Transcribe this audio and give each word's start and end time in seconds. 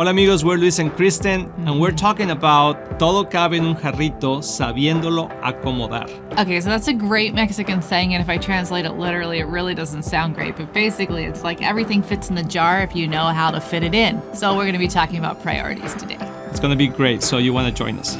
Hola 0.00 0.12
amigos, 0.12 0.42
we're 0.42 0.56
Luis 0.56 0.78
and 0.78 0.90
Kristen, 0.96 1.52
and 1.66 1.78
we're 1.78 1.90
talking 1.90 2.30
about 2.30 2.98
todo 2.98 3.22
cabe 3.22 3.58
en 3.58 3.66
un 3.66 3.76
jarrito, 3.76 4.40
sabiéndolo 4.40 5.28
acomodar. 5.42 6.08
Okay, 6.38 6.58
so 6.62 6.70
that's 6.70 6.88
a 6.88 6.94
great 6.94 7.34
Mexican 7.34 7.82
saying, 7.82 8.14
and 8.14 8.22
if 8.22 8.30
I 8.30 8.38
translate 8.38 8.86
it 8.86 8.92
literally, 8.92 9.40
it 9.40 9.46
really 9.46 9.74
doesn't 9.74 10.04
sound 10.04 10.36
great. 10.36 10.56
But 10.56 10.72
basically, 10.72 11.24
it's 11.24 11.44
like 11.44 11.60
everything 11.60 12.02
fits 12.02 12.30
in 12.30 12.34
the 12.34 12.42
jar 12.42 12.80
if 12.80 12.96
you 12.96 13.06
know 13.06 13.26
how 13.26 13.50
to 13.50 13.60
fit 13.60 13.82
it 13.82 13.94
in. 13.94 14.22
So 14.34 14.56
we're 14.56 14.64
going 14.64 14.72
to 14.72 14.78
be 14.78 14.88
talking 14.88 15.18
about 15.18 15.42
priorities 15.42 15.94
today. 15.96 16.16
It's 16.48 16.60
going 16.60 16.72
to 16.72 16.78
be 16.78 16.88
great, 16.88 17.22
so 17.22 17.36
you 17.36 17.52
want 17.52 17.68
to 17.68 17.74
join 17.74 17.98
us. 17.98 18.16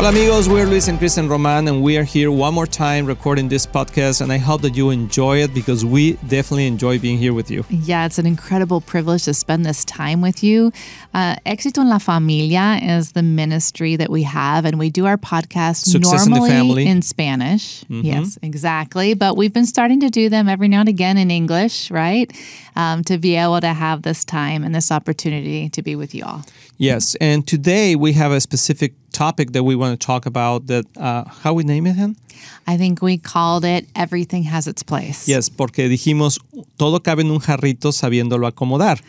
Hola 0.00 0.08
amigos, 0.08 0.48
we're 0.48 0.64
Luis 0.64 0.88
and 0.88 0.98
Kristen 0.98 1.28
Roman, 1.28 1.68
and 1.68 1.82
we 1.82 1.98
are 1.98 2.04
here 2.04 2.30
one 2.30 2.54
more 2.54 2.66
time 2.66 3.04
recording 3.04 3.50
this 3.50 3.66
podcast. 3.66 4.22
And 4.22 4.32
I 4.32 4.38
hope 4.38 4.62
that 4.62 4.74
you 4.74 4.88
enjoy 4.88 5.42
it 5.42 5.52
because 5.52 5.84
we 5.84 6.14
definitely 6.26 6.66
enjoy 6.66 6.98
being 6.98 7.18
here 7.18 7.34
with 7.34 7.50
you. 7.50 7.66
Yeah, 7.68 8.06
it's 8.06 8.18
an 8.18 8.24
incredible 8.24 8.80
privilege 8.80 9.24
to 9.24 9.34
spend 9.34 9.66
this 9.66 9.84
time 9.84 10.22
with 10.22 10.42
you. 10.42 10.72
Uh, 11.12 11.36
Éxito 11.44 11.82
en 11.82 11.90
la 11.90 11.98
Familia 11.98 12.80
is 12.82 13.12
the 13.12 13.22
ministry 13.22 13.94
that 13.96 14.08
we 14.08 14.22
have, 14.22 14.64
and 14.64 14.78
we 14.78 14.88
do 14.88 15.04
our 15.04 15.18
podcast 15.18 15.84
Success 15.84 16.26
normally 16.26 16.48
family. 16.48 16.86
in 16.86 17.02
Spanish. 17.02 17.84
Yes, 17.90 18.38
exactly. 18.40 19.12
But 19.12 19.36
we've 19.36 19.52
been 19.52 19.66
starting 19.66 20.00
to 20.00 20.08
do 20.08 20.30
them 20.30 20.48
every 20.48 20.68
now 20.68 20.80
and 20.80 20.88
again 20.88 21.18
in 21.18 21.30
English, 21.30 21.90
right? 21.90 22.32
Um, 22.74 23.04
to 23.04 23.18
be 23.18 23.36
able 23.36 23.60
to 23.60 23.74
have 23.74 24.00
this 24.00 24.24
time 24.24 24.64
and 24.64 24.74
this 24.74 24.90
opportunity 24.90 25.68
to 25.68 25.82
be 25.82 25.94
with 25.94 26.14
you 26.14 26.24
all. 26.24 26.42
Yes, 26.78 27.16
and 27.16 27.46
today 27.46 27.96
we 27.96 28.14
have 28.14 28.32
a 28.32 28.40
specific 28.40 28.94
topic 29.12 29.52
that 29.52 29.64
we 29.64 29.74
want 29.74 29.98
to 29.98 30.06
talk 30.06 30.26
about. 30.26 30.66
That 30.66 30.86
uh, 30.96 31.24
how 31.24 31.52
we 31.52 31.64
name 31.64 31.86
it, 31.86 31.96
Hen? 31.96 32.16
I 32.66 32.76
think 32.76 33.02
we 33.02 33.18
called 33.18 33.64
it 33.64 33.86
Everything 33.94 34.44
Has 34.44 34.66
Its 34.66 34.82
Place. 34.82 35.28
Yes, 35.28 35.48
porque 35.48 35.88
dijimos 35.88 36.38
todo 36.78 37.00
cabe 37.00 37.20
en 37.20 37.30
un 37.30 37.40
jarrito 37.40 37.92
sabiéndolo 37.92 38.50
acomodar. 38.50 39.00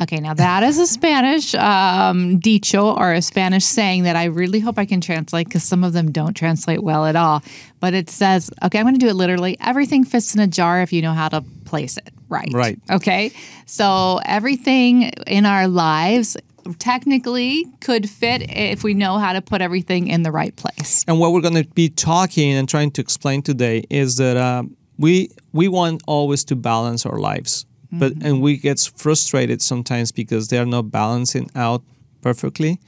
Okay, 0.00 0.20
now 0.20 0.32
that 0.32 0.62
is 0.62 0.78
a 0.78 0.86
Spanish 0.86 1.56
um, 1.56 2.38
dicho 2.38 2.94
or 2.94 3.12
a 3.12 3.20
Spanish 3.20 3.64
saying 3.64 4.04
that 4.04 4.14
I 4.14 4.26
really 4.26 4.60
hope 4.60 4.78
I 4.78 4.84
can 4.84 5.00
translate 5.00 5.48
because 5.48 5.64
some 5.64 5.82
of 5.82 5.92
them 5.92 6.12
don't 6.12 6.34
translate 6.34 6.84
well 6.84 7.04
at 7.04 7.16
all. 7.16 7.42
But 7.80 7.94
it 7.94 8.08
says, 8.08 8.48
okay, 8.62 8.78
I'm 8.78 8.84
going 8.84 8.94
to 8.94 9.00
do 9.00 9.08
it 9.08 9.14
literally. 9.14 9.56
Everything 9.60 10.04
fits 10.04 10.34
in 10.34 10.40
a 10.40 10.46
jar 10.46 10.82
if 10.82 10.92
you 10.92 11.02
know 11.02 11.14
how 11.14 11.28
to 11.30 11.40
place 11.64 11.96
it 11.96 12.10
right. 12.28 12.50
Right. 12.52 12.78
Okay. 12.90 13.32
So 13.66 14.20
everything 14.24 15.10
in 15.26 15.46
our 15.46 15.66
lives 15.66 16.36
technically 16.78 17.66
could 17.80 18.08
fit 18.08 18.42
if 18.50 18.82
we 18.82 18.94
know 18.94 19.18
how 19.18 19.32
to 19.32 19.40
put 19.40 19.60
everything 19.60 20.08
in 20.08 20.22
the 20.22 20.32
right 20.32 20.54
place. 20.56 21.04
And 21.08 21.18
what 21.18 21.32
we're 21.32 21.40
going 21.40 21.62
to 21.62 21.68
be 21.74 21.88
talking 21.88 22.52
and 22.52 22.68
trying 22.68 22.90
to 22.92 23.00
explain 23.00 23.42
today 23.42 23.84
is 23.90 24.16
that 24.16 24.36
um, 24.36 24.76
we 24.98 25.30
we 25.52 25.68
want 25.68 26.02
always 26.06 26.44
to 26.44 26.56
balance 26.56 27.06
our 27.06 27.18
lives, 27.18 27.66
but 27.92 28.12
and 28.22 28.42
we 28.42 28.56
get 28.56 28.90
frustrated 28.96 29.62
sometimes 29.62 30.12
because 30.12 30.48
they 30.48 30.58
are 30.58 30.66
not 30.66 30.90
balancing 30.90 31.50
out 31.54 31.82
perfectly. 32.20 32.78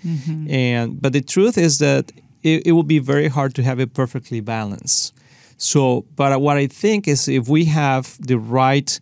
And 0.49 1.01
but 1.01 1.13
the 1.13 1.23
truth 1.23 1.57
is 1.57 1.79
that 1.79 2.13
it, 2.43 2.67
it 2.67 2.73
will 2.73 2.83
be 2.83 2.99
very 2.99 3.29
hard 3.29 3.55
to 3.55 3.63
have 3.63 3.81
it 3.81 3.95
perfectly 3.95 4.41
balanced. 4.41 5.15
So, 5.57 6.07
but 6.17 6.41
what 6.41 6.57
I 6.57 6.67
think 6.67 7.07
is 7.07 7.29
if 7.29 7.49
we 7.49 7.67
have 7.67 8.17
the 8.19 8.39
right 8.39 8.99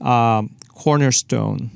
um, 0.00 0.54
cornerstone 0.74 1.70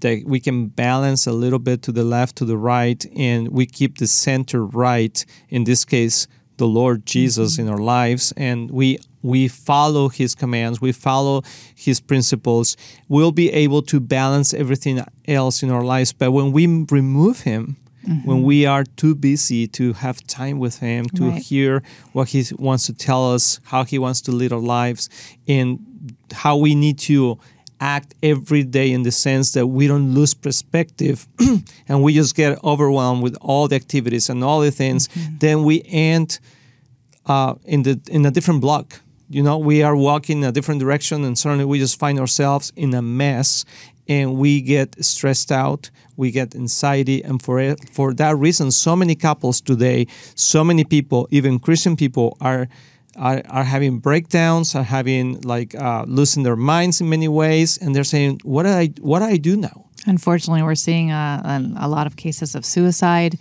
that 0.00 0.22
we 0.26 0.40
can 0.40 0.66
balance 0.68 1.26
a 1.26 1.32
little 1.32 1.58
bit 1.58 1.82
to 1.82 1.92
the 1.92 2.04
left, 2.04 2.36
to 2.36 2.44
the 2.44 2.56
right, 2.56 3.04
and 3.16 3.48
we 3.48 3.66
keep 3.66 3.98
the 3.98 4.06
center 4.06 4.64
right. 4.66 5.24
In 5.48 5.64
this 5.64 5.84
case, 5.84 6.26
the 6.56 6.66
Lord 6.66 7.06
Jesus 7.06 7.58
in 7.58 7.68
our 7.68 7.78
lives, 7.78 8.32
and 8.36 8.70
we 8.70 8.98
we 9.22 9.46
follow 9.48 10.08
His 10.08 10.34
commands, 10.34 10.80
we 10.80 10.92
follow 10.92 11.42
His 11.76 12.00
principles. 12.00 12.76
We'll 13.08 13.32
be 13.32 13.50
able 13.52 13.82
to 13.82 14.00
balance 14.00 14.52
everything 14.52 15.00
else 15.28 15.62
in 15.62 15.70
our 15.70 15.84
lives. 15.84 16.12
But 16.12 16.32
when 16.32 16.50
we 16.52 16.66
remove 16.90 17.40
Him, 17.42 17.76
when 18.24 18.42
we 18.42 18.66
are 18.66 18.82
too 18.96 19.14
busy 19.14 19.68
to 19.68 19.92
have 19.92 20.26
time 20.26 20.58
with 20.58 20.80
Him, 20.80 21.06
to 21.14 21.28
Right. 21.30 21.40
hear 21.42 21.82
what 22.12 22.28
He 22.30 22.44
wants 22.58 22.86
to 22.86 22.92
tell 22.92 23.32
us, 23.32 23.60
how 23.64 23.84
He 23.84 23.96
wants 23.98 24.20
to 24.22 24.32
lead 24.32 24.52
our 24.52 24.58
lives, 24.80 25.08
and 25.46 25.78
how 26.32 26.56
we 26.56 26.74
need 26.74 26.98
to 26.98 27.38
act 27.82 28.14
every 28.22 28.62
day 28.62 28.92
in 28.92 29.02
the 29.02 29.10
sense 29.10 29.52
that 29.52 29.66
we 29.66 29.88
don't 29.88 30.14
lose 30.14 30.34
perspective 30.34 31.26
and 31.88 32.02
we 32.02 32.14
just 32.14 32.36
get 32.36 32.62
overwhelmed 32.62 33.22
with 33.22 33.36
all 33.40 33.66
the 33.66 33.74
activities 33.74 34.30
and 34.30 34.44
all 34.44 34.60
the 34.60 34.70
things, 34.70 35.08
then 35.40 35.64
we 35.64 35.82
end 35.86 36.38
uh, 37.26 37.54
in 37.64 37.82
the 37.82 38.00
in 38.08 38.24
a 38.24 38.30
different 38.30 38.60
block. 38.60 39.00
You 39.28 39.42
know, 39.42 39.58
we 39.58 39.82
are 39.82 39.96
walking 39.96 40.38
in 40.38 40.44
a 40.44 40.52
different 40.52 40.80
direction, 40.80 41.24
and 41.24 41.38
suddenly 41.38 41.64
we 41.64 41.78
just 41.78 41.98
find 41.98 42.20
ourselves 42.20 42.72
in 42.76 42.92
a 42.94 43.02
mess, 43.02 43.64
and 44.06 44.36
we 44.36 44.60
get 44.60 45.02
stressed 45.02 45.50
out. 45.50 45.90
We 46.16 46.30
get 46.30 46.54
anxiety, 46.54 47.24
and 47.24 47.40
for 47.42 47.58
it, 47.58 47.88
for 47.90 48.12
that 48.14 48.36
reason, 48.36 48.70
so 48.70 48.94
many 48.94 49.14
couples 49.14 49.60
today, 49.60 50.06
so 50.34 50.62
many 50.62 50.84
people, 50.84 51.26
even 51.30 51.58
Christian 51.58 51.96
people, 51.96 52.36
are. 52.40 52.68
Are, 53.16 53.42
are 53.50 53.64
having 53.64 53.98
breakdowns, 53.98 54.74
are 54.74 54.82
having 54.84 55.40
like 55.42 55.74
uh, 55.74 56.04
losing 56.08 56.44
their 56.44 56.56
minds 56.56 57.00
in 57.00 57.08
many 57.10 57.28
ways, 57.28 57.78
and 57.78 57.94
they're 57.94 58.04
saying, 58.04 58.40
"What 58.42 58.62
do 58.62 58.70
I? 58.70 58.88
What 59.00 59.18
do 59.18 59.26
I 59.26 59.36
do 59.36 59.56
now?" 59.56 59.84
Unfortunately, 60.06 60.62
we're 60.62 60.74
seeing 60.74 61.10
uh, 61.12 61.42
a, 61.78 61.86
a 61.86 61.88
lot 61.88 62.06
of 62.06 62.16
cases 62.16 62.54
of 62.54 62.64
suicide. 62.64 63.38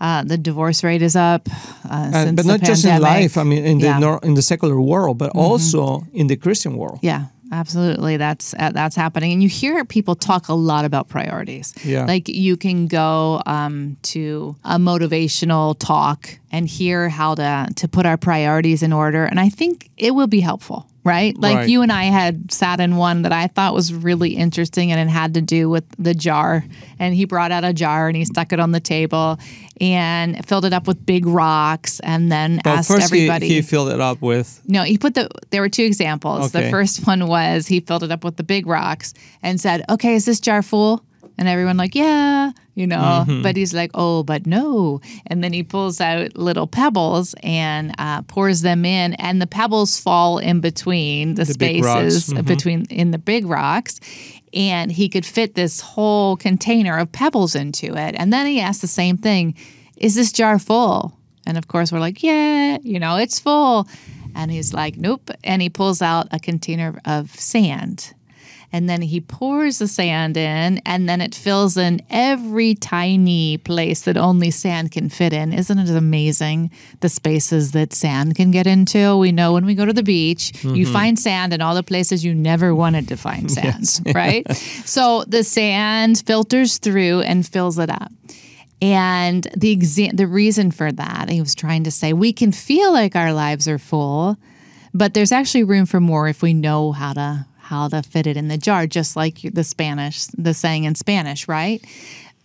Uh, 0.00 0.24
the 0.24 0.36
divorce 0.36 0.82
rate 0.82 1.02
is 1.02 1.14
up, 1.14 1.48
uh, 1.88 2.10
but 2.34 2.36
the 2.36 2.42
not 2.42 2.60
just 2.60 2.84
in 2.84 3.00
life. 3.00 3.38
I 3.38 3.44
mean, 3.44 3.64
in 3.64 3.78
the 3.78 3.84
Yeah. 3.84 3.92
Mm-hmm. 3.92 4.00
nor- 4.00 4.20
in 4.24 4.34
the 4.34 4.42
secular 4.42 4.80
world, 4.80 5.18
but 5.18 5.30
also 5.34 6.06
in 6.12 6.26
the 6.26 6.36
Christian 6.36 6.76
world. 6.76 6.98
Yeah, 7.02 7.26
absolutely. 7.52 8.16
That's 8.16 8.54
uh, 8.58 8.70
that's 8.72 8.96
happening, 8.96 9.32
and 9.32 9.42
you 9.42 9.48
hear 9.48 9.84
people 9.84 10.14
talk 10.14 10.48
a 10.48 10.54
lot 10.54 10.84
about 10.84 11.08
priorities. 11.08 11.74
Yeah. 11.84 12.06
like 12.06 12.28
you 12.28 12.56
can 12.56 12.86
go 12.86 13.42
um, 13.46 13.96
to 14.02 14.56
a 14.64 14.76
motivational 14.78 15.76
talk 15.78 16.38
and 16.50 16.66
hear 16.66 17.08
how 17.08 17.34
to 17.36 17.68
to 17.76 17.88
put 17.88 18.06
our 18.06 18.16
priorities 18.16 18.82
in 18.82 18.92
order, 18.92 19.24
and 19.24 19.38
I 19.38 19.48
think 19.48 19.90
it 19.96 20.14
will 20.14 20.26
be 20.26 20.40
helpful. 20.40 20.86
Right, 21.04 21.36
like 21.36 21.56
Right. 21.56 21.68
you 21.68 21.82
and 21.82 21.90
I 21.90 22.04
had 22.04 22.52
sat 22.52 22.78
in 22.78 22.94
one 22.94 23.22
that 23.22 23.32
I 23.32 23.48
thought 23.48 23.74
was 23.74 23.92
really 23.92 24.36
interesting, 24.36 24.92
and 24.92 25.00
it 25.00 25.12
had 25.12 25.34
to 25.34 25.40
do 25.40 25.68
with 25.68 25.84
the 25.98 26.14
jar. 26.14 26.64
And 27.00 27.12
he 27.12 27.24
brought 27.24 27.50
out 27.50 27.64
a 27.64 27.72
jar 27.72 28.06
and 28.06 28.16
he 28.16 28.24
stuck 28.24 28.52
it 28.52 28.60
on 28.60 28.70
the 28.70 28.78
table 28.78 29.36
and 29.80 30.46
filled 30.46 30.64
it 30.64 30.72
up 30.72 30.86
with 30.86 31.04
big 31.04 31.26
rocks, 31.26 31.98
and 32.00 32.30
then 32.30 32.60
Well, 32.64 32.76
asked 32.76 32.88
first 32.88 33.12
he, 33.12 33.22
everybody. 33.26 33.48
he 33.48 33.62
filled 33.62 33.88
it 33.88 34.00
up 34.00 34.22
with 34.22 34.60
No, 34.68 34.84
he 34.84 34.96
put 34.96 35.14
the. 35.14 35.28
There 35.50 35.60
were 35.60 35.68
two 35.68 35.82
examples. 35.82 36.54
Okay. 36.54 36.66
The 36.66 36.70
first 36.70 37.04
one 37.04 37.26
was 37.26 37.66
he 37.66 37.80
filled 37.80 38.04
it 38.04 38.12
up 38.12 38.22
with 38.22 38.36
the 38.36 38.44
big 38.44 38.68
rocks 38.68 39.12
and 39.42 39.60
said, 39.60 39.84
"Okay, 39.90 40.14
is 40.14 40.24
this 40.24 40.38
jar 40.38 40.62
full?" 40.62 41.02
And 41.36 41.48
everyone 41.48 41.76
like, 41.76 41.96
"Yeah," 41.96 42.52
you 42.74 42.86
know. 42.86 43.24
Mm-hmm. 43.26 43.42
But 43.42 43.56
he's 43.56 43.74
like, 43.74 43.90
"Oh, 43.94 44.22
but 44.22 44.46
no." 44.46 45.00
And 45.26 45.42
then 45.42 45.52
he 45.52 45.62
pulls 45.62 46.00
out 46.00 46.36
little 46.36 46.66
pebbles 46.66 47.34
and 47.42 47.94
uh, 47.98 48.22
pours 48.22 48.62
them 48.62 48.84
in, 48.84 49.14
and 49.14 49.40
the 49.40 49.46
pebbles 49.46 49.98
fall 49.98 50.38
in 50.38 50.60
between 50.60 51.34
the, 51.34 51.44
The 51.44 51.52
spaces 51.52 52.28
mhm. 52.28 52.46
between 52.46 52.84
in 52.86 53.10
the 53.10 53.18
big 53.18 53.46
rocks. 53.46 54.00
And 54.54 54.92
he 54.92 55.08
could 55.08 55.24
fit 55.24 55.54
this 55.54 55.80
whole 55.80 56.36
container 56.36 56.98
of 56.98 57.10
pebbles 57.10 57.54
into 57.54 57.96
it. 57.96 58.14
And 58.18 58.32
then 58.32 58.46
he 58.46 58.60
asked 58.60 58.80
the 58.80 58.86
same 58.86 59.16
thing: 59.16 59.54
"Is 59.96 60.14
this 60.14 60.32
jar 60.32 60.58
full?" 60.58 61.16
And 61.46 61.58
of 61.58 61.68
course, 61.68 61.90
we're 61.90 62.00
like, 62.00 62.22
"Yeah, 62.22 62.78
you 62.82 62.98
know, 62.98 63.16
it's 63.16 63.38
full." 63.38 63.88
And 64.34 64.50
he's 64.50 64.72
like, 64.72 64.96
nope. 64.96 65.30
And 65.44 65.62
he 65.62 65.68
pulls 65.68 66.02
out 66.02 66.28
a 66.30 66.38
container 66.38 66.98
of 67.04 67.30
sand. 67.34 68.14
And 68.72 68.88
then 68.88 69.02
he 69.02 69.20
pours 69.20 69.78
the 69.78 69.86
sand 69.86 70.36
in, 70.36 70.78
and 70.86 71.06
then 71.06 71.20
it 71.20 71.34
fills 71.34 71.76
in 71.76 72.00
every 72.08 72.74
tiny 72.74 73.58
place 73.58 74.02
that 74.02 74.16
only 74.16 74.50
sand 74.50 74.92
can 74.92 75.10
fit 75.10 75.34
in. 75.34 75.52
Isn't 75.52 75.78
it 75.78 75.90
amazing 75.90 76.70
the 77.00 77.10
spaces 77.10 77.72
that 77.72 77.92
sand 77.92 78.34
can 78.34 78.50
get 78.50 78.66
into? 78.66 79.18
We 79.18 79.30
know 79.30 79.52
when 79.52 79.66
we 79.66 79.74
go 79.74 79.84
to 79.84 79.92
the 79.92 80.02
beach, 80.02 80.52
you 80.64 80.70
mm-hmm. 80.70 80.92
find 80.92 81.18
sand 81.18 81.52
in 81.52 81.60
all 81.60 81.74
the 81.74 81.82
places 81.82 82.24
you 82.24 82.34
never 82.34 82.74
wanted 82.74 83.08
to 83.08 83.16
find 83.16 83.50
sand, 83.50 84.00
right? 84.14 84.50
so 84.56 85.24
the 85.24 85.44
sand 85.44 86.22
filters 86.24 86.78
through 86.78 87.20
and 87.20 87.46
fills 87.46 87.78
it 87.78 87.90
up. 87.90 88.10
And 88.80 89.46
the 89.56 89.76
the 90.12 90.26
reason 90.26 90.72
for 90.72 90.90
that, 90.90 91.28
he 91.28 91.40
was 91.40 91.54
trying 91.54 91.84
to 91.84 91.92
say, 91.92 92.12
we 92.12 92.32
can 92.32 92.50
feel 92.50 92.92
like 92.92 93.14
our 93.14 93.32
lives 93.32 93.68
are 93.68 93.78
full, 93.78 94.36
but 94.92 95.14
there's 95.14 95.30
actually 95.30 95.62
room 95.62 95.86
for 95.86 96.00
more 96.00 96.26
if 96.26 96.42
we 96.42 96.52
know 96.52 96.90
how 96.90 97.12
to 97.12 97.46
how 97.72 97.88
to 97.88 98.02
fit 98.02 98.26
it 98.26 98.36
in 98.36 98.48
the 98.48 98.58
jar, 98.58 98.86
just 98.86 99.16
like 99.16 99.40
the 99.42 99.64
Spanish, 99.64 100.26
the 100.36 100.52
saying 100.52 100.84
in 100.84 100.94
Spanish, 100.94 101.48
right? 101.48 101.80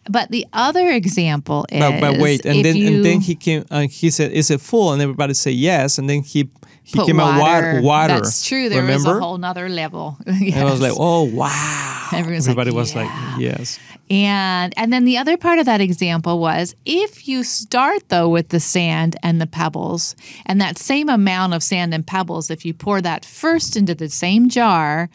But 0.10 0.32
the 0.32 0.46
other 0.54 0.90
example 0.90 1.66
is, 1.70 1.80
But, 1.80 2.00
but 2.00 2.18
wait, 2.20 2.46
and 2.46 2.64
then 2.64 2.76
you 2.78 2.88
and 2.96 3.06
then 3.06 3.20
he 3.20 3.36
came. 3.36 3.66
and 3.70 3.92
he 3.92 4.10
said, 4.10 4.32
"Is 4.32 4.50
it 4.50 4.62
full?" 4.62 4.94
And 4.94 5.02
everybody 5.02 5.34
say 5.34 5.52
yes. 5.52 5.98
And 5.98 6.10
then 6.10 6.22
he 6.24 6.48
he 6.88 6.98
put 7.00 7.08
came 7.08 7.20
out 7.20 7.38
water. 7.38 7.68
water. 7.68 7.82
Water. 7.82 8.14
That's 8.14 8.48
true. 8.48 8.70
There 8.70 8.82
Remember? 8.82 9.10
was 9.10 9.18
a 9.18 9.20
whole 9.20 9.38
nother 9.38 9.68
level. 9.68 10.18
And 10.26 10.56
I 10.56 10.64
was 10.64 10.80
like, 10.80 10.94
"Oh 10.96 11.24
wow!" 11.24 12.08
Everyone's 12.14 12.48
Everybody 12.48 12.72
like, 12.72 12.78
was 12.78 12.96
"Yeah." 12.96 13.02
like, 13.02 13.40
yes. 13.42 13.80
And 14.10 14.74
and 14.78 14.94
then 14.94 15.04
the 15.04 15.18
other 15.18 15.36
part 15.36 15.60
of 15.60 15.66
that 15.66 15.82
example 15.82 16.40
was 16.40 16.76
if 16.86 17.28
you 17.28 17.44
start 17.44 18.08
though 18.08 18.30
with 18.30 18.50
the 18.50 18.62
sand 18.62 19.18
and 19.22 19.42
the 19.42 19.48
pebbles 19.48 20.16
and 20.46 20.62
that 20.62 20.78
same 20.78 21.10
amount 21.10 21.54
of 21.54 21.62
sand 21.62 21.94
and 21.94 22.08
pebbles 22.08 22.50
if 22.50 22.66
you 22.66 22.74
pour 22.74 23.02
that 23.02 23.26
first 23.26 23.76
into 23.76 23.94
the 23.94 24.08
same 24.08 24.48
jar 24.48 25.10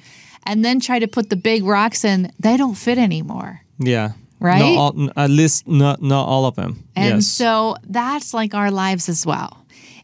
and 0.44 0.62
then 0.62 0.78
try 0.78 0.98
to 0.98 1.08
put 1.08 1.30
the 1.30 1.36
big 1.36 1.64
rocks 1.64 2.04
in 2.04 2.30
they 2.38 2.58
don't 2.58 2.74
fit 2.76 2.98
anymore. 2.98 3.62
Yeah. 3.78 4.12
Right? 4.40 4.58
Not 4.58 4.76
all, 4.76 5.10
at 5.16 5.30
least 5.30 5.66
not 5.66 6.02
not 6.02 6.26
all 6.26 6.44
of 6.44 6.54
them. 6.56 6.84
And 6.94 7.14
yes. 7.22 7.28
so 7.28 7.76
that's 7.88 8.34
like 8.34 8.52
our 8.54 8.70
lives 8.70 9.08
as 9.08 9.24
well. 9.24 9.61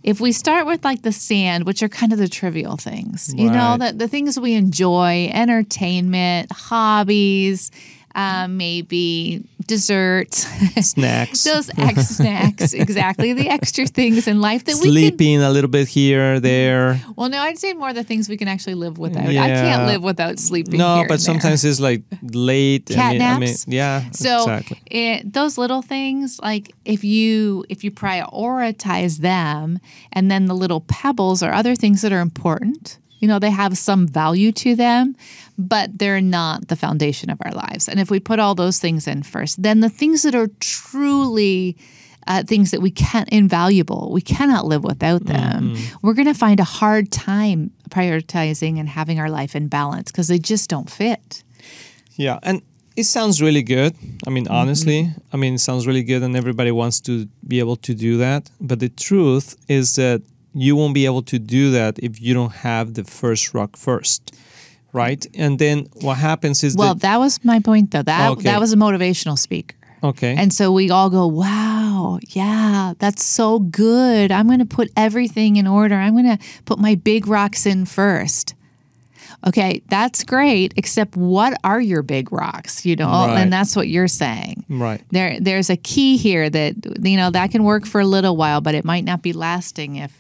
If 0.09 0.21
we 0.21 0.33
start 0.33 0.65
with 0.67 0.85
like 0.85 1.03
the 1.03 1.13
sand, 1.13 1.67
which 1.67 1.83
are 1.83 1.89
kind 1.89 2.15
of 2.15 2.19
the 2.19 2.29
trivial 2.29 2.79
things, 2.79 3.35
you 3.37 3.51
know, 3.51 3.77
the, 3.77 3.93
the 3.93 4.09
things 4.09 4.41
we 4.41 4.55
enjoy, 4.55 5.29
entertainment, 5.31 6.51
hobbies, 6.51 7.71
um, 8.15 8.57
maybe 8.57 9.45
dessert, 9.67 10.33
Snacks. 10.35 11.45
those 11.49 11.71
ex 11.79 12.09
snacks, 12.09 12.73
exactly 12.73 13.33
the 13.35 13.49
extra 13.49 13.87
things 13.87 14.27
in 14.27 14.41
life 14.41 14.65
that 14.65 14.77
we 14.77 14.83
can. 14.83 14.91
Sleeping 14.93 15.43
a 15.43 15.51
little 15.51 15.71
bit 15.71 15.89
here, 15.89 16.41
there. 16.41 17.01
Well, 17.17 17.29
no, 17.29 17.41
I'd 17.41 17.59
say 17.59 17.75
more 17.75 17.93
the 17.93 18.03
things 18.05 18.29
we 18.29 18.37
can 18.37 18.49
actually 18.49 18.75
live 18.75 18.99
without. 18.99 19.27
I 19.27 19.33
can't 19.33 19.87
live 19.87 20.03
without 20.03 20.39
sleeping. 20.39 20.79
No, 20.79 20.97
but 20.97 21.01
and 21.01 21.11
there. 21.11 21.19
sometimes 21.19 21.65
it's 21.65 21.81
like 21.81 22.03
late. 22.23 22.87
Cat 22.87 22.99
I 22.99 23.13
mean, 23.13 23.23
I 23.23 23.33
mean, 23.39 23.41
naps? 23.41 23.69
yeah, 23.69 24.11
So 24.13 24.43
exactly. 24.43 24.81
it, 24.87 25.33
those 25.33 25.59
little 25.59 25.83
things, 25.83 26.41
like 26.43 26.73
if 26.85 27.05
you 27.05 27.65
if 27.69 27.85
you 27.85 27.91
prioritize 27.91 29.19
them, 29.19 29.79
and 30.13 30.31
then 30.31 30.47
the 30.47 30.55
little 30.55 30.81
pebbles 30.83 31.43
or 31.43 31.53
other 31.53 31.75
things 31.75 32.03
that 32.03 32.13
are 32.13 32.21
important, 32.21 32.99
you 33.19 33.29
know, 33.29 33.39
they 33.39 33.51
have 33.51 33.77
some 33.79 34.07
value 34.07 34.53
to 34.53 34.75
them, 34.75 35.15
but 35.59 35.99
they're 35.99 36.21
not 36.21 36.69
the 36.69 36.77
foundation 36.77 37.31
of 37.31 37.39
our 37.45 37.53
lives. 37.53 37.89
And 37.89 37.99
if 38.01 38.11
we 38.11 38.21
put 38.21 38.39
all 38.39 38.55
those 38.55 38.79
things 38.79 39.07
in 39.07 39.23
first, 39.23 39.63
then 39.63 39.81
the 39.81 39.89
things 39.91 40.23
that 40.23 40.35
are 40.35 40.49
truly 40.61 41.77
uh, 42.27 42.43
things 42.43 42.71
that 42.73 42.81
we 42.83 42.91
can't 42.91 43.29
invaluable, 43.31 44.11
we 44.13 44.21
cannot 44.21 44.67
live 44.67 44.85
without 44.85 45.25
them. 45.25 45.75
We're 46.03 46.13
going 46.15 46.27
to 46.29 46.35
find 46.35 46.61
a 46.61 46.65
hard 46.65 47.11
time 47.11 47.71
prioritizing 47.89 48.79
and 48.79 48.89
having 48.89 49.19
our 49.19 49.31
life 49.31 49.57
in 49.57 49.69
balance 49.69 50.11
because 50.13 50.29
they 50.29 50.39
just 50.39 50.69
don't 50.69 50.91
fit. 50.91 51.43
Yeah, 52.17 52.39
and 52.43 52.61
it 52.97 53.05
sounds 53.05 53.41
really 53.41 53.63
good. 53.63 53.95
I 54.27 54.31
mean, 54.31 54.45
Mm-hmm. 54.45 54.55
honestly, 54.55 55.11
I 55.33 55.37
mean, 55.39 55.55
it 55.55 55.61
sounds 55.61 55.87
really 55.87 56.03
good, 56.03 56.23
and 56.23 56.37
everybody 56.37 56.71
wants 56.71 57.01
to 57.03 57.27
be 57.47 57.61
able 57.61 57.77
to 57.77 57.95
do 57.95 58.19
that. 58.19 58.51
But 58.61 58.81
the 58.81 58.91
truth 58.91 59.57
is 59.69 59.95
that 59.97 60.21
you 60.61 60.77
won't 60.77 60.95
be 60.95 61.05
able 61.07 61.23
to 61.23 61.39
do 61.39 61.71
that 61.73 61.99
if 61.99 62.21
you 62.21 62.35
don't 62.35 62.53
have 62.69 62.95
the 62.95 63.05
first 63.05 63.55
rock 63.55 63.77
first, 63.77 64.35
right? 64.93 65.27
And 65.35 65.59
then 65.59 65.87
what 66.03 66.17
happens 66.19 66.63
is 66.65 66.77
Well, 66.77 66.95
that 66.95 67.03
that 67.03 67.19
was 67.21 67.45
my 67.45 67.61
point, 67.61 67.91
though. 67.91 68.03
That 68.03 68.31
Okay. 68.33 68.43
that 68.45 68.61
was 68.61 68.73
a 68.73 68.77
motivational 68.77 69.39
speaker, 69.39 69.75
okay, 70.03 70.35
and 70.39 70.53
so 70.53 70.73
we 70.73 70.91
all 70.91 71.11
go, 71.11 71.27
"Wow, 71.27 72.19
yeah, 72.31 72.95
that's 72.99 73.25
so 73.25 73.59
good. 73.59 74.31
I'm 74.33 74.47
going 74.47 74.59
to 74.61 74.65
put 74.77 74.91
everything 74.97 75.57
in 75.57 75.67
order. 75.67 75.95
I'm 75.97 76.15
going 76.15 76.37
to 76.37 76.45
put 76.65 76.79
my 76.79 76.95
big 76.95 77.27
rocks 77.27 77.67
in 77.67 77.85
first. 77.87 78.55
Okay, 79.47 79.83
that's 79.89 80.25
great. 80.25 80.73
Except, 80.77 81.15
what 81.17 81.53
are 81.63 81.81
your 81.81 82.03
big 82.03 82.33
rocks? 82.33 82.85
You 82.85 82.97
know, 82.97 83.07
Right. 83.09 83.39
and 83.39 83.53
that's 83.53 83.77
what 83.77 83.87
you're 83.87 84.09
saying. 84.09 84.65
right. 84.69 85.01
There, 85.13 85.39
there's 85.41 85.71
a 85.71 85.77
key 85.77 86.17
here 86.17 86.51
that 86.51 86.75
you 87.05 87.17
know 87.17 87.31
that 87.31 87.51
can 87.53 87.63
work 87.63 87.87
for 87.87 88.01
a 88.01 88.05
little 88.07 88.37
while, 88.37 88.61
but 88.61 88.75
it 88.75 88.85
might 88.85 89.05
not 89.05 89.23
be 89.23 89.33
lasting 89.33 89.97
if 89.97 90.13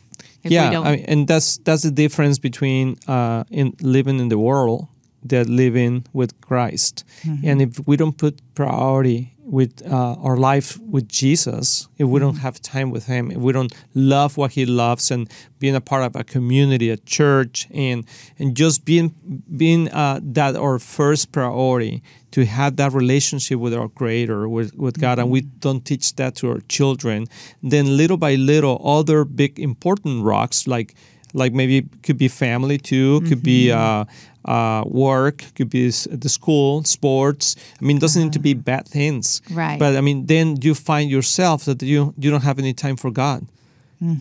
yeah, 0.44 0.70
don't. 0.70 0.86
I 0.86 0.96
mean, 0.96 1.04
and 1.06 1.28
that's 1.28 1.58
that's 1.58 1.82
the 1.82 1.90
difference 1.90 2.38
between 2.38 2.96
uh, 3.06 3.44
in 3.50 3.74
living 3.80 4.20
in 4.20 4.28
the 4.28 4.38
world 4.38 4.88
that 5.24 5.48
living 5.48 6.04
with 6.12 6.40
Christ. 6.40 7.04
Mm-hmm. 7.22 7.48
And 7.48 7.62
if 7.62 7.86
we 7.86 7.96
don't 7.96 8.16
put 8.16 8.40
priority 8.54 9.34
with 9.50 9.82
uh, 9.86 10.14
our 10.26 10.36
life 10.36 10.78
with 10.94 11.08
Jesus, 11.08 11.88
if 11.98 12.06
we 12.06 12.20
Mm-hmm. 12.20 12.26
don't 12.26 12.36
have 12.46 12.60
time 12.60 12.90
with 12.90 13.06
Him, 13.06 13.30
if 13.30 13.38
we 13.38 13.52
don't 13.52 13.72
love 13.94 14.36
what 14.36 14.52
He 14.52 14.66
loves, 14.66 15.10
and 15.10 15.28
being 15.58 15.74
a 15.76 15.80
part 15.80 16.02
of 16.04 16.14
a 16.16 16.24
community, 16.24 16.90
a 16.90 16.96
church, 16.98 17.66
and 17.72 18.04
and 18.38 18.54
just 18.56 18.84
being 18.84 19.14
being 19.56 19.88
uh, 19.92 20.20
that 20.22 20.56
our 20.56 20.78
first 20.78 21.32
priority 21.32 22.02
to 22.30 22.44
have 22.44 22.76
that 22.76 22.92
relationship 22.92 23.58
with 23.58 23.72
our 23.74 23.88
Creator, 23.88 24.48
with, 24.48 24.74
with 24.76 25.00
God, 25.00 25.18
and 25.18 25.30
we 25.30 25.40
Mm-hmm. 25.42 25.58
don't 25.60 25.84
teach 25.84 26.14
that 26.16 26.34
to 26.36 26.50
our 26.50 26.60
children, 26.68 27.26
then 27.62 27.96
little 27.96 28.18
by 28.18 28.34
little, 28.36 28.76
other 28.84 29.24
big 29.24 29.58
important 29.58 30.24
rocks 30.24 30.66
like 30.66 30.94
like 31.34 31.52
maybe 31.52 31.82
could 32.02 32.18
be 32.18 32.28
family 32.28 32.78
too, 32.78 33.20
could 33.28 33.42
be 33.42 33.70
uh, 33.70 34.04
uh, 34.48 34.82
work, 34.86 35.36
could 35.54 35.70
be 35.70 35.84
the 36.24 36.28
school, 36.28 36.82
sports. 36.84 37.56
I 37.80 37.84
mean, 37.86 37.96
it 37.98 38.00
doesn't 38.00 38.22
need 38.22 38.32
to 38.32 38.44
be 38.50 38.54
bad 38.54 38.84
things, 38.88 39.42
Right. 39.50 39.78
But 39.78 39.96
I 39.96 40.00
mean, 40.00 40.26
then 40.26 40.46
you 40.64 40.74
find 40.74 41.06
yourself 41.10 41.64
that 41.64 41.82
you 41.82 42.14
you 42.22 42.30
don't 42.32 42.44
have 42.50 42.58
any 42.58 42.74
time 42.74 42.96
for 42.96 43.10
God. 43.10 43.40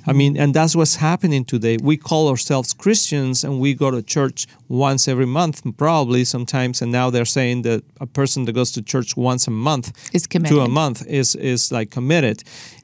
I 0.08 0.14
mean, 0.14 0.38
and 0.42 0.54
that's 0.56 0.76
what's 0.76 0.96
happening 0.96 1.46
today. 1.46 1.78
We 1.90 1.98
call 1.98 2.30
ourselves 2.30 2.74
Christians 2.74 3.44
and 3.46 3.60
we 3.64 3.76
go 3.76 3.92
to 3.92 4.02
church 4.02 4.48
once 4.68 5.08
every 5.12 5.28
month, 5.28 5.62
probably 5.78 6.26
sometimes. 6.26 6.82
And 6.82 6.92
now 6.92 7.12
they're 7.12 7.32
saying 7.40 7.64
that 7.64 7.84
a 8.02 8.08
person 8.08 8.46
that 8.46 8.54
goes 8.56 8.72
to 8.72 8.82
church 8.82 9.16
once 9.16 9.48
a 9.48 9.52
month 9.52 9.88
Is 10.14 10.24
to 10.24 10.28
a 10.28 10.30
committed. 10.32 10.70
month 10.70 11.00
is 11.08 11.36
is 11.36 11.72
like 11.72 11.88
committed. 11.92 12.38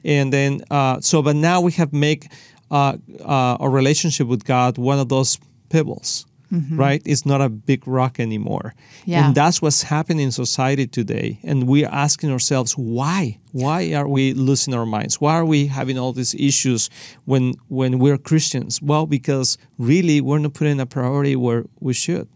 And 0.04 0.30
then 0.32 0.50
uh, 0.70 1.00
so, 1.00 1.20
but 1.22 1.34
now 1.34 1.58
we 1.66 1.72
have 1.72 1.90
make 1.92 2.22
uh, 2.70 2.96
uh, 3.24 3.56
a 3.66 3.68
relationship 3.68 4.28
with 4.28 4.42
God 4.44 4.78
one 4.78 5.00
of 5.00 5.08
those 5.08 5.38
pebbles. 5.68 6.26
Mm-hmm. 6.52 6.78
Right, 6.78 7.02
it's 7.04 7.24
not 7.26 7.40
a 7.40 7.48
big 7.48 7.86
rock 7.88 8.20
anymore, 8.20 8.74
Yeah. 9.06 9.26
and 9.26 9.34
that's 9.34 9.60
what's 9.62 9.82
happening 9.82 10.24
in 10.26 10.30
society 10.32 10.86
today. 10.86 11.38
And 11.42 11.66
we 11.66 11.84
are 11.84 11.92
asking 11.92 12.30
ourselves, 12.30 12.74
why? 12.76 13.38
Why 13.52 13.92
are 13.94 14.06
we 14.06 14.34
losing 14.34 14.74
our 14.74 14.86
minds? 14.86 15.20
Why 15.20 15.34
are 15.34 15.44
we 15.44 15.66
having 15.66 15.98
all 15.98 16.12
these 16.12 16.34
issues 16.34 16.90
when 17.24 17.54
when 17.68 17.98
we're 17.98 18.18
Christians? 18.18 18.80
Well, 18.82 19.06
because 19.06 19.58
really 19.78 20.20
we're 20.20 20.38
not 20.38 20.54
putting 20.54 20.80
a 20.80 20.86
priority 20.86 21.34
where 21.36 21.64
we 21.80 21.94
should. 21.94 22.28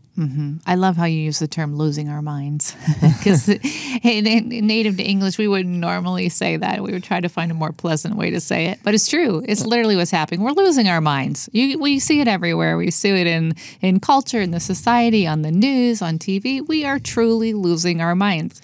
I 0.66 0.74
love 0.74 0.96
how 0.96 1.04
you 1.04 1.20
use 1.20 1.38
the 1.38 1.46
term 1.46 1.76
losing 1.76 2.08
our 2.08 2.22
minds 2.22 2.74
because 3.00 3.48
in, 4.02 4.26
in 4.26 4.66
native 4.66 4.96
to 4.96 5.02
English, 5.02 5.38
we 5.38 5.46
wouldn't 5.46 5.76
normally 5.76 6.28
say 6.28 6.56
that. 6.56 6.82
We 6.82 6.92
would 6.92 7.04
try 7.04 7.20
to 7.20 7.28
find 7.28 7.50
a 7.50 7.54
more 7.54 7.72
pleasant 7.72 8.16
way 8.16 8.30
to 8.30 8.40
say 8.40 8.66
it. 8.66 8.80
But 8.82 8.94
it's 8.94 9.06
true. 9.08 9.42
It's 9.46 9.64
literally 9.64 9.94
what's 9.96 10.10
happening. 10.10 10.42
We're 10.42 10.52
losing 10.52 10.88
our 10.88 11.00
minds. 11.00 11.48
You, 11.52 11.78
we 11.78 11.98
see 12.00 12.20
it 12.20 12.26
everywhere. 12.28 12.76
We 12.76 12.90
see 12.90 13.10
it 13.10 13.26
in, 13.28 13.54
in 13.80 14.00
culture, 14.00 14.40
in 14.40 14.50
the 14.50 14.60
society, 14.60 15.26
on 15.26 15.42
the 15.42 15.52
news, 15.52 16.02
on 16.02 16.18
TV. 16.18 16.66
We 16.66 16.84
are 16.84 16.98
truly 16.98 17.52
losing 17.54 18.00
our 18.00 18.14
minds. 18.16 18.60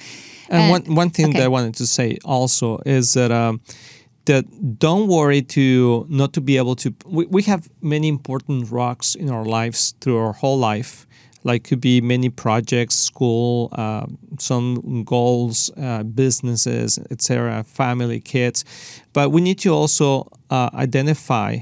And 0.48 0.62
And- 0.62 0.70
one 0.70 0.94
one 0.96 1.10
thing 1.10 1.32
that. 1.34 1.42
I 1.42 1.48
wanted 1.48 1.74
to 1.76 1.86
say 1.86 2.18
also 2.24 2.78
is 2.84 3.12
that 3.14 3.30
um, 3.30 3.60
that 4.26 4.44
don't 4.78 5.06
worry 5.08 5.42
to 5.42 6.06
not 6.08 6.32
to 6.32 6.40
be 6.40 6.56
able 6.58 6.74
to. 6.76 6.92
We, 7.06 7.26
we 7.26 7.42
have 7.44 7.68
many 7.80 8.08
important 8.08 8.70
rocks 8.70 9.14
in 9.14 9.30
our 9.30 9.44
lives 9.44 9.94
through 10.00 10.18
our 10.18 10.32
whole 10.32 10.58
life. 10.58 11.06
Like 11.44 11.64
could 11.64 11.80
be 11.80 12.00
many 12.00 12.30
projects, 12.30 12.94
school, 12.96 13.68
uh, 13.72 14.06
some 14.38 15.04
goals, 15.04 15.70
uh, 15.76 16.02
businesses, 16.02 16.98
etc., 17.10 17.62
family, 17.64 18.18
kids, 18.18 18.64
but 19.12 19.30
we 19.30 19.40
need 19.40 19.58
to 19.60 19.70
also 19.70 20.26
uh, 20.50 20.70
identify 20.74 21.58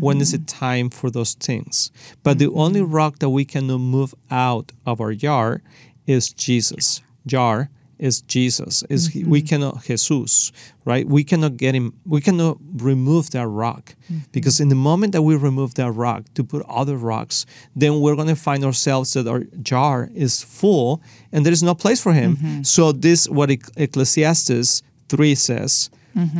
when 0.00 0.20
is 0.20 0.32
it 0.32 0.46
time 0.46 0.88
for 0.88 1.10
those 1.10 1.34
things. 1.34 1.92
But 2.22 2.38
the 2.38 2.50
only 2.52 2.80
rock 2.80 3.18
that 3.18 3.28
we 3.28 3.44
cannot 3.44 3.78
move 3.78 4.14
out 4.30 4.72
of 4.86 5.00
our 5.00 5.14
jar 5.14 5.60
is 6.06 6.32
Jesus. 6.32 7.02
Jar 7.26 7.70
is 8.04 8.20
Jesus. 8.22 8.84
Is 8.90 9.08
he- 9.08 9.24
we 9.24 9.40
mm-hmm. 9.40 9.48
cannot 9.48 9.74
Jesus, 9.86 10.52
right? 10.84 11.06
We 11.06 11.24
cannot 11.24 11.56
get 11.56 11.74
him. 11.74 11.94
We 12.04 12.20
cannot 12.20 12.58
remove 12.90 13.30
that 13.30 13.48
rock 13.48 13.84
mm-hmm. 14.04 14.18
because 14.32 14.60
in 14.60 14.68
the 14.68 14.80
moment 14.90 15.12
that 15.12 15.22
we 15.22 15.34
remove 15.36 15.74
that 15.74 15.90
rock 15.92 16.22
to 16.34 16.44
put 16.44 16.62
other 16.68 16.96
rocks, 16.96 17.46
then 17.74 18.00
we're 18.00 18.16
going 18.16 18.28
to 18.28 18.36
find 18.36 18.64
ourselves 18.64 19.14
that 19.14 19.26
our 19.26 19.44
jar 19.62 20.10
is 20.14 20.42
full 20.42 21.02
and 21.32 21.44
there 21.44 21.52
is 21.52 21.62
no 21.62 21.74
place 21.74 22.00
for 22.00 22.12
him. 22.12 22.36
Mm-hmm. 22.36 22.62
So 22.62 22.92
this 22.92 23.28
what 23.28 23.50
Ec- 23.50 23.72
Ecclesiastes 23.76 24.82
three 25.08 25.34
says. 25.34 25.90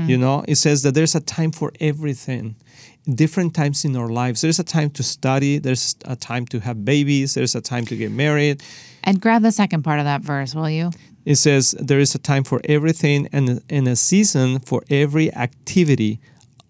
You 0.07 0.19
know, 0.19 0.45
it 0.47 0.55
says 0.55 0.83
that 0.83 0.95
there's 0.95 1.17
a 1.17 1.21
time 1.21 1.51
for 1.51 1.73
everything 1.81 2.55
different 3.13 3.55
times 3.55 3.85
in 3.85 3.97
our 3.97 4.09
lives. 4.09 4.41
There's 4.41 4.59
a 4.59 4.65
time 4.65 4.91
to 4.91 5.03
study, 5.03 5.59
there's 5.59 5.97
a 6.05 6.17
time 6.17 6.47
to 6.47 6.61
have 6.61 6.85
babies, 6.85 7.35
there's 7.35 7.55
a 7.55 7.61
time 7.61 7.85
to 7.87 7.97
get 7.97 8.11
married. 8.11 8.63
And 9.03 9.21
grab 9.21 9.43
the 9.43 9.53
second 9.53 9.83
part 9.83 9.99
of 9.99 10.05
that 10.05 10.23
verse, 10.23 10.55
will 10.55 10.71
you? 10.71 10.91
It 11.25 11.37
says 11.37 11.73
there 11.73 12.01
is 12.01 12.15
a 12.15 12.19
time 12.19 12.45
for 12.45 12.61
everything 12.65 13.29
and, 13.33 13.63
and 13.69 13.89
a 13.89 13.97
season 13.97 14.61
for 14.61 14.83
every 14.91 15.33
activity 15.35 16.21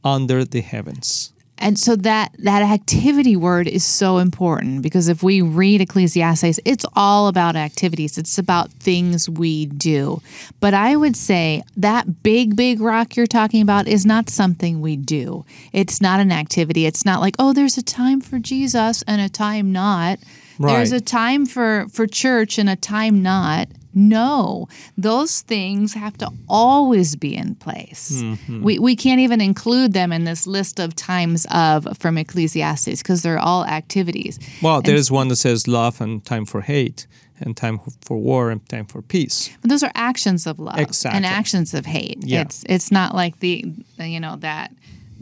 under 0.05 0.45
the 0.45 0.61
heavens. 0.61 1.34
And 1.59 1.79
so 1.79 1.95
that 1.97 2.35
that 2.41 2.63
activity 2.63 3.37
word 3.37 3.69
is 3.69 3.85
so 3.85 4.19
important 4.19 4.83
because 4.83 5.09
if 5.09 5.23
we 5.23 5.41
read 5.41 5.81
Ecclesiastes, 5.81 6.59
it's 6.65 6.85
all 6.95 7.29
about 7.29 7.55
activities. 7.57 8.19
It's 8.19 8.39
about 8.39 8.71
things 8.73 9.29
we 9.31 9.67
do. 9.67 10.21
But 10.61 10.75
I 10.75 10.97
would 10.97 11.17
say 11.17 11.63
that 11.77 12.23
big 12.23 12.57
big 12.57 12.81
rock 12.81 13.17
you're 13.17 13.27
talking 13.27 13.63
about 13.63 13.87
is 13.87 14.05
not 14.05 14.29
something 14.29 14.81
we 14.81 14.97
do. 14.97 15.45
It's 15.73 16.01
not 16.01 16.21
an 16.21 16.33
activity. 16.33 16.87
It's 16.87 17.05
not 17.05 17.21
like, 17.21 17.37
"Oh, 17.39 17.53
there's 17.53 17.79
a 17.79 17.83
time 17.83 18.21
for 18.21 18.39
Jesus 18.39 19.03
and 19.07 19.21
a 19.21 19.29
time 19.29 19.71
not." 19.73 20.19
There's 20.59 20.93
a 20.93 21.01
time 21.01 21.47
for 21.47 21.87
for 21.91 22.07
church 22.07 22.59
and 22.59 22.69
a 22.69 22.77
time 22.77 23.23
not. 23.23 23.69
No, 23.95 24.69
those 24.99 25.41
things 25.43 25.95
have 25.95 26.17
to 26.19 26.31
always 26.49 27.17
be 27.17 27.37
in 27.37 27.55
place. 27.55 28.23
Mm-hmm. 28.23 28.63
We, 28.63 28.79
we 28.79 28.97
can't 28.97 29.21
even 29.21 29.41
include 29.41 29.93
them 29.93 30.13
in 30.13 30.25
this 30.25 30.47
list 30.47 30.81
of 30.81 30.95
times 30.97 31.47
of 31.51 31.87
from 31.99 32.19
Ecclesiastes 32.19 33.03
because 33.03 33.23
they're 33.23 33.39
all 33.39 33.65
activities. 33.65 34.39
Well, 34.63 34.83
there's 34.83 35.11
one 35.11 35.29
that 35.29 35.37
says 35.37 35.69
love 35.69 36.01
and 36.01 36.25
time 36.25 36.45
for 36.45 36.61
hate, 36.61 37.07
and 37.41 37.57
time 37.57 37.81
for 38.01 38.17
war 38.17 38.51
and 38.51 38.67
time 38.69 38.87
for 38.87 39.03
peace. 39.03 39.51
But 39.61 39.71
those 39.71 39.83
are 39.83 39.93
actions 39.95 40.47
of 40.47 40.59
love 40.59 40.79
Exactly. 40.79 41.17
and 41.17 41.27
actions 41.27 41.75
of 41.75 41.87
hate. 41.87 42.19
Yeah. 42.21 42.43
It's 42.43 42.65
it's 42.69 42.91
not 42.91 43.15
like 43.15 43.41
the 43.41 43.65
you 43.99 44.21
know 44.21 44.37
that 44.37 44.73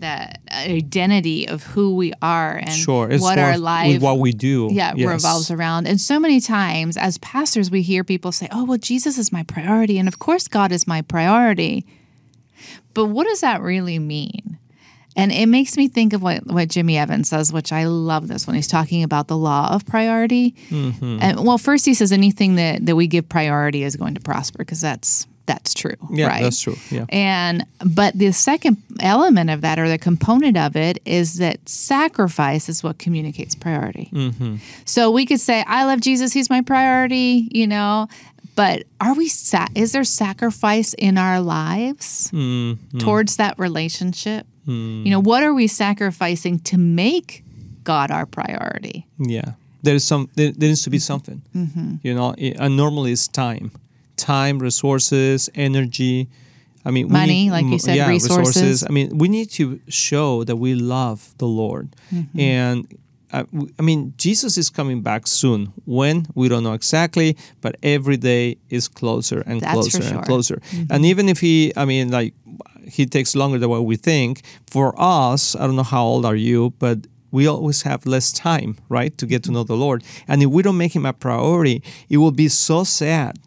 that 0.02 0.40
identity 0.52 1.48
of 1.48 1.62
who 1.62 1.96
we 1.96 2.12
are 2.20 2.56
and 2.56 2.70
Sure, 2.70 3.08
what 3.18 3.38
our 3.38 3.56
life 3.58 4.00
what 4.02 4.18
we 4.18 4.32
do. 4.32 4.68
yeah 4.72 4.92
Yes. 4.94 5.08
revolves 5.08 5.50
around. 5.50 5.86
And 5.88 6.00
so 6.00 6.20
many 6.20 6.40
times 6.40 6.96
as 6.96 7.18
pastors 7.18 7.70
we 7.70 7.82
hear 7.82 8.04
people 8.04 8.30
say, 8.32 8.48
"Oh, 8.52 8.64
well 8.64 8.78
Jesus 8.78 9.18
is 9.18 9.32
my 9.32 9.42
priority 9.42 9.98
and 9.98 10.06
of 10.08 10.18
course 10.18 10.46
God 10.48 10.70
is 10.72 10.86
my 10.86 11.02
priority." 11.02 11.84
But 12.94 13.06
what 13.06 13.26
does 13.26 13.40
that 13.40 13.62
really 13.62 13.98
mean? 13.98 14.58
And 15.16 15.30
it 15.30 15.46
makes 15.46 15.76
me 15.76 15.88
think 15.88 16.12
of 16.14 16.22
what, 16.22 16.46
what 16.46 16.68
Jimmy 16.68 16.96
Evans 16.96 17.28
says, 17.28 17.52
which 17.52 17.70
I 17.72 17.84
love 17.84 18.28
this 18.28 18.46
when 18.46 18.56
he's 18.56 18.66
talking 18.66 19.02
about 19.02 19.28
the 19.28 19.36
law 19.36 19.68
of 19.74 19.84
priority. 19.84 20.54
Mm-hmm. 20.70 21.18
And 21.20 21.44
well, 21.46 21.58
first 21.58 21.84
he 21.84 21.92
says 21.94 22.12
anything 22.12 22.54
that, 22.56 22.86
that 22.86 22.96
we 22.96 23.06
give 23.06 23.28
priority 23.28 23.82
is 23.82 23.96
going 23.96 24.14
to 24.14 24.20
prosper 24.20 24.58
because 24.58 24.80
that's 24.80 25.26
that's 25.46 25.74
true. 25.74 25.96
Yeah, 26.10 26.28
right? 26.28 26.42
that's 26.42 26.60
true. 26.60 26.76
Yeah. 26.90 27.06
And 27.08 27.66
but 27.84 28.16
the 28.16 28.32
second 28.32 28.76
element 29.00 29.50
of 29.50 29.60
that 29.62 29.78
or 29.78 29.88
the 29.88 29.98
component 29.98 30.56
of 30.56 30.76
it 30.76 31.00
is 31.04 31.34
that 31.38 31.68
sacrifice 31.68 32.68
is 32.68 32.82
what 32.82 32.98
communicates 32.98 33.54
priority. 33.54 34.08
Mm-hmm. 34.12 34.56
So 34.84 35.10
we 35.10 35.26
could 35.26 35.40
say, 35.40 35.64
I 35.66 35.84
love 35.84 36.00
Jesus, 36.00 36.32
he's 36.32 36.48
my 36.48 36.62
priority, 36.62 37.48
you 37.50 37.66
know, 37.66 38.08
but 38.54 38.84
are 39.00 39.14
we 39.14 39.28
sa- 39.28 39.68
is 39.74 39.92
there 39.92 40.04
sacrifice 40.04 40.94
in 40.94 41.18
our 41.18 41.40
lives 41.40 42.30
Mm-hmm. 42.32 42.98
towards 42.98 43.36
that 43.36 43.58
relationship? 43.58 44.46
You 44.64 45.10
know, 45.10 45.18
what 45.20 45.42
are 45.42 45.52
we 45.52 45.66
sacrificing 45.66 46.60
to 46.60 46.78
make 46.78 47.42
God 47.82 48.12
our 48.12 48.26
priority? 48.26 49.06
Yeah, 49.18 49.54
there 49.82 49.96
is 49.96 50.04
some. 50.04 50.28
There, 50.36 50.52
there 50.52 50.68
needs 50.68 50.84
to 50.84 50.90
be 50.90 51.00
something. 51.00 51.42
Mm-hmm. 51.52 51.96
You 52.04 52.14
know, 52.14 52.32
and 52.34 52.76
normally 52.76 53.10
it's 53.10 53.26
time, 53.26 53.72
time, 54.22 54.54
resources, 54.58 55.50
energy. 55.54 56.28
I 56.84 56.90
mean, 56.90 57.06
Money, 57.12 57.44
need- 57.44 57.50
like 57.56 57.66
you 57.72 57.78
said, 57.78 57.96
yeah, 57.96 58.08
resources. 58.08 58.82
I 58.88 58.90
mean, 58.96 59.08
we 59.22 59.28
need 59.28 59.48
to 59.60 59.64
show 59.88 60.30
that 60.48 60.56
we 60.64 60.74
love 60.74 61.20
the 61.38 61.46
Lord, 61.46 61.86
Mm-hmm. 62.12 62.40
and 62.40 62.78
I, 63.34 63.42
w- 63.56 63.72
I 63.80 63.82
mean, 63.82 64.12
Jesus 64.18 64.58
is 64.58 64.68
coming 64.78 65.00
back 65.02 65.26
soon. 65.26 65.72
When 65.86 66.26
we 66.34 66.48
don't 66.50 66.64
know 66.66 66.74
exactly, 66.74 67.30
but 67.64 67.72
every 67.82 68.18
day 68.18 68.44
is 68.68 68.88
closer 68.88 69.40
and 69.48 69.60
That's 69.60 69.72
closer 69.72 69.90
sure. 69.90 70.00
Mm-hmm. 70.02 70.16
and 70.18 70.26
closer. 70.26 70.58
And 70.92 71.00
even 71.06 71.28
if 71.28 71.38
he, 71.40 71.72
I 71.74 71.84
mean, 71.86 72.10
like 72.10 72.34
he 72.96 73.06
takes 73.06 73.34
longer 73.34 73.58
than 73.58 73.70
what 73.70 73.84
we 73.86 73.96
think. 73.96 74.42
For 74.70 74.92
us, 74.98 75.56
I 75.56 75.60
don't 75.66 75.76
know 75.76 75.90
how 75.96 76.04
old 76.12 76.24
are 76.26 76.36
you, 76.50 76.74
but 76.78 76.98
we 77.30 77.46
always 77.48 77.82
have 77.88 78.04
less 78.04 78.32
time, 78.32 78.76
right, 78.90 79.16
to 79.16 79.24
get 79.26 79.42
to 79.44 79.50
know 79.50 79.64
the 79.64 79.76
Lord. 79.86 80.04
And 80.28 80.42
if 80.42 80.50
we 80.50 80.60
don't 80.62 80.76
make 80.76 80.94
him 80.94 81.06
a 81.06 81.14
priority, 81.14 81.80
it 82.10 82.18
will 82.18 82.32
be 82.44 82.48
so 82.50 82.84
sad 82.84 83.38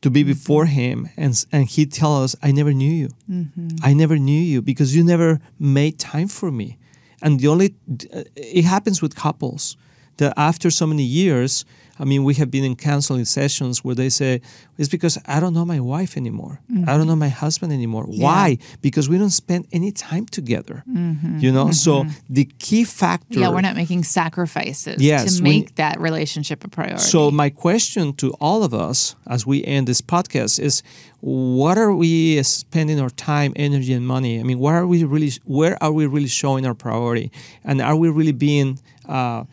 to 0.00 0.10
be 0.10 0.22
before 0.22 0.66
him 0.66 1.08
and 1.16 1.44
and 1.52 1.68
he 1.68 1.86
tell 1.86 2.22
us, 2.22 2.36
"I 2.42 2.52
never 2.52 2.72
knew 2.72 2.92
you. 2.92 3.08
Mm-hmm. 3.30 3.68
I 3.82 3.94
never 3.94 4.18
knew 4.18 4.40
you 4.40 4.62
because 4.62 4.94
you 4.96 5.04
never 5.04 5.40
made 5.58 5.98
time 5.98 6.28
for 6.28 6.50
me." 6.50 6.78
And 7.22 7.40
the 7.40 7.48
only 7.48 7.74
uh, 8.14 8.24
it 8.36 8.64
happens 8.64 9.02
with 9.02 9.14
couples 9.14 9.76
that 10.18 10.32
after 10.36 10.70
so 10.70 10.86
many 10.86 11.02
years, 11.02 11.64
I 11.98 12.04
mean, 12.04 12.24
we 12.24 12.34
have 12.34 12.50
been 12.50 12.64
in 12.64 12.76
counseling 12.76 13.24
sessions 13.24 13.84
where 13.84 13.94
they 13.94 14.08
say, 14.08 14.40
"It's 14.76 14.88
because 14.88 15.18
I 15.26 15.40
don't 15.40 15.54
know 15.54 15.64
my 15.64 15.80
wife 15.80 16.16
anymore. 16.16 16.60
I 16.70 16.74
don't 16.74 16.86
mm-hmm. 16.86 17.08
know 17.08 17.16
my 17.16 17.28
husband 17.28 17.72
anymore. 17.72 18.04
Why? 18.04 18.58
Because 18.80 19.08
we 19.08 19.18
don't 19.18 19.30
spend 19.30 19.66
any 19.72 19.92
time 19.92 20.26
together. 20.26 20.84
Mm-hmm. 20.88 21.38
You 21.38 21.52
know. 21.52 21.70
So 21.72 22.04
mm-hmm. 22.04 22.10
the 22.28 22.44
key 22.58 22.84
factor. 22.84 23.40
Yeah, 23.40 23.50
we're 23.50 23.60
not 23.60 23.76
making 23.76 24.04
sacrifices 24.04 25.02
Yes, 25.02 25.38
to 25.38 25.42
we- 25.42 25.50
make 25.50 25.74
that 25.76 26.00
relationship 26.00 26.64
a 26.64 26.68
priority. 26.68 27.02
So 27.02 27.30
my 27.30 27.50
question 27.50 28.12
to 28.14 28.32
all 28.40 28.62
of 28.62 28.72
us 28.72 29.16
as 29.26 29.46
we 29.46 29.64
end 29.64 29.88
this 29.88 30.00
podcast 30.00 30.60
is 30.60 30.82
what 31.20 31.76
are 31.78 31.94
we 31.94 32.42
spending 32.42 33.00
our 33.00 33.10
time, 33.10 33.52
energy 33.56 33.92
and 33.92 34.06
money? 34.06 34.38
I 34.38 34.42
mean, 34.44 34.58
what 34.58 34.74
are 34.74 34.86
we 34.86 35.04
really 35.04 35.32
where 35.44 35.82
are 35.82 35.92
we 35.92 36.06
really 36.06 36.28
showing 36.28 36.66
our 36.66 36.74
priority? 36.74 37.32
And 37.64 37.80
are 37.80 37.96
we 37.96 38.08
really 38.08 38.32
being 38.32 38.78
uh, 39.08 39.44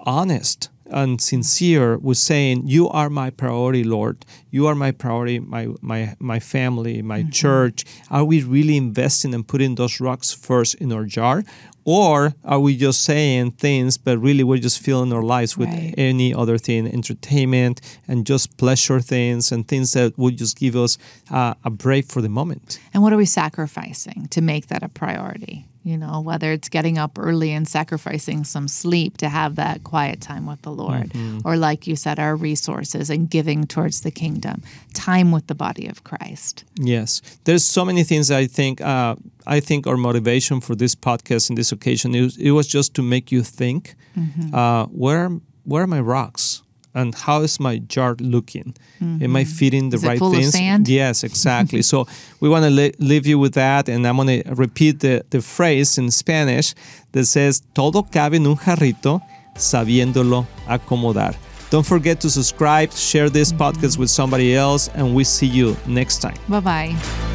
honest 0.00 0.70
and 0.92 1.20
sincere 1.20 1.96
with 1.98 2.18
saying 2.18 2.66
you 2.66 2.88
are 2.88 3.10
my 3.10 3.30
priority, 3.30 3.84
Lord. 3.84 4.24
You 4.50 4.66
are 4.68 4.74
my 4.74 4.92
priority, 4.92 5.38
my 5.40 5.68
my 5.80 6.14
my 6.20 6.38
family, 6.40 7.02
my 7.02 7.22
church. 7.24 7.84
Are 8.10 8.24
we 8.24 8.42
really 8.42 8.76
investing 8.76 9.34
and 9.34 9.46
putting 9.46 9.74
those 9.76 10.00
rocks 10.00 10.32
first 10.32 10.74
in 10.76 10.92
our 10.92 11.04
jar? 11.04 11.42
Or 11.84 12.34
are 12.44 12.60
we 12.60 12.76
just 12.76 13.02
saying 13.02 13.52
things, 13.52 13.98
but 13.98 14.16
really 14.18 14.44
we're 14.44 14.58
just 14.62 14.78
filling 14.78 15.12
our 15.12 15.22
lives 15.24 15.56
with 15.58 15.68
Right. 15.68 15.94
any 15.98 16.32
other 16.32 16.56
thing, 16.58 16.86
entertainment 16.86 17.80
and 18.06 18.24
just 18.24 18.56
pleasure 18.56 19.00
things 19.00 19.50
and 19.52 19.66
things 19.66 19.92
that 19.94 20.16
would 20.16 20.38
just 20.38 20.56
give 20.56 20.76
us 20.76 20.96
uh, 21.30 21.54
a 21.64 21.70
break 21.70 22.06
for 22.06 22.22
the 22.22 22.28
moment. 22.28 22.78
And 22.94 23.02
what 23.02 23.12
are 23.12 23.16
we 23.16 23.26
sacrificing 23.26 24.28
to 24.30 24.40
make 24.40 24.66
that 24.68 24.82
a 24.84 24.88
priority? 24.88 25.66
You 25.84 25.98
know, 25.98 26.20
whether 26.20 26.52
it's 26.52 26.68
getting 26.68 26.96
up 26.96 27.18
early 27.18 27.50
and 27.50 27.66
sacrificing 27.66 28.44
some 28.44 28.68
sleep 28.68 29.16
to 29.18 29.28
have 29.28 29.56
that 29.56 29.82
quiet 29.82 30.20
time 30.20 30.46
with 30.46 30.62
the 30.62 30.70
Lord, 30.70 31.10
Mm-hmm. 31.12 31.40
or 31.44 31.56
like 31.56 31.86
you 31.88 31.96
said, 31.96 32.18
our 32.18 32.36
resources 32.36 33.10
and 33.10 33.28
giving 33.28 33.66
towards 33.66 34.02
the 34.02 34.10
kingdom, 34.12 34.62
time 34.94 35.32
with 35.32 35.46
the 35.48 35.54
body 35.54 35.88
of 35.88 36.04
Christ. 36.04 36.64
Yes, 36.78 37.20
there's 37.44 37.64
so 37.64 37.84
many 37.84 38.04
things 38.04 38.30
I 38.30 38.46
think. 38.46 38.80
Uh, 38.80 39.16
I 39.46 39.60
think 39.60 39.86
our 39.86 39.96
motivation 39.96 40.60
for 40.60 40.76
this 40.76 40.94
podcast 40.94 41.50
in 41.50 41.56
this 41.56 41.72
occasion 41.72 42.14
it 42.14 42.22
was, 42.22 42.36
it 42.36 42.50
was 42.52 42.68
just 42.68 42.94
to 42.94 43.02
make 43.02 43.32
you 43.32 43.42
think. 43.42 43.94
Mm-hmm. 44.16 44.54
Uh, 44.54 44.84
where 44.86 45.30
where 45.64 45.82
are 45.82 45.86
my 45.88 46.00
rocks? 46.00 46.62
And 46.94 47.14
how 47.14 47.40
is 47.42 47.58
my 47.58 47.78
jar 47.78 48.16
looking? 48.20 48.74
Am 49.00 49.34
I 49.36 49.44
feeding 49.44 49.90
the 49.90 49.96
Mm-hmm. 49.96 50.06
Is 50.06 50.20
right 50.20 50.52
things? 50.52 50.88
Yes, 50.88 51.24
exactly. 51.24 51.82
so 51.92 52.06
we 52.40 52.48
want 52.48 52.64
to 52.64 52.70
le- 52.70 52.92
leave 52.98 53.26
you 53.26 53.38
with 53.38 53.54
that, 53.54 53.88
and 53.88 54.06
I'm 54.06 54.16
going 54.16 54.42
to 54.42 54.54
repeat 54.54 55.00
the, 55.00 55.24
the 55.30 55.40
phrase 55.40 55.96
in 55.98 56.10
Spanish 56.10 56.74
that 57.12 57.24
says, 57.26 57.62
"Todo 57.74 58.02
cabe 58.02 58.34
en 58.36 58.46
un 58.46 58.56
jarrito, 58.56 59.20
sabiéndolo 59.56 60.46
acomodar." 60.68 61.34
Don't 61.70 61.86
forget 61.86 62.20
to 62.20 62.28
subscribe, 62.30 62.92
share 62.92 63.30
this 63.30 63.52
Mm-hmm. 63.52 63.62
podcast 63.62 63.98
with 63.98 64.10
somebody 64.10 64.54
else, 64.54 64.88
and 64.94 65.14
we 65.14 65.24
see 65.24 65.46
you 65.46 65.74
next 65.86 66.18
time. 66.20 66.36
Bye 66.48 66.60
bye. 66.60 67.31